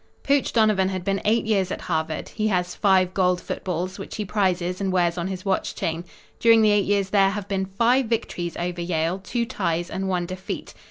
Pooch 0.23 0.51
Donovan 0.51 0.89
has 0.89 1.03
been 1.03 1.21
eight 1.25 1.45
years 1.45 1.69
at 1.69 1.81
Harvard. 1.81 2.29
He 2.29 2.47
has 2.47 2.73
five 2.73 3.13
gold 3.13 3.39
footballs, 3.39 3.99
which 3.99 4.15
he 4.15 4.25
prizes 4.25 4.81
and 4.81 4.91
wears 4.91 5.15
on 5.15 5.27
his 5.27 5.45
watch 5.45 5.75
chain. 5.75 6.05
During 6.39 6.63
the 6.63 6.71
eight 6.71 6.85
years 6.85 7.11
there 7.11 7.29
have 7.29 7.47
been 7.47 7.67
five 7.67 8.07
victories 8.07 8.57
over 8.57 8.81
Yale, 8.81 9.19
two 9.19 9.45
ties 9.45 9.91
and 9.91 10.09
one 10.09 10.25
defeat. 10.25 10.73